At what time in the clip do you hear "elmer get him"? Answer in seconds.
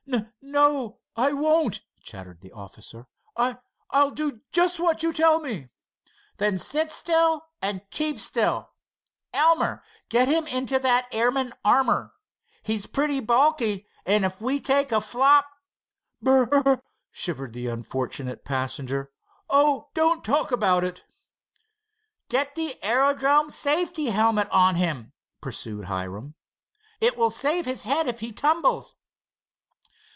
9.31-10.47